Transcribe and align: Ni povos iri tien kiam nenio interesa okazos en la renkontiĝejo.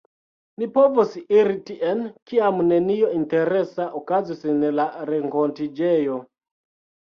Ni 0.61 0.69
povos 0.77 1.11
iri 1.33 1.57
tien 1.67 2.01
kiam 2.31 2.63
nenio 2.71 3.11
interesa 3.19 3.87
okazos 4.01 4.43
en 4.55 4.67
la 4.81 4.89
renkontiĝejo. 5.13 6.21